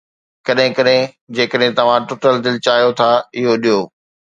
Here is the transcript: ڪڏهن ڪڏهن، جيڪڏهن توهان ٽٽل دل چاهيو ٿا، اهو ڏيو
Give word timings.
ڪڏهن 0.47 0.73
ڪڏهن، 0.77 1.03
جيڪڏهن 1.39 1.77
توهان 1.81 2.09
ٽٽل 2.09 2.43
دل 2.49 2.59
چاهيو 2.67 2.91
ٿا، 3.01 3.11
اهو 3.41 3.59
ڏيو 3.63 3.81